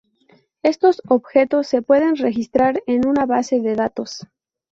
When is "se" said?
1.67-1.83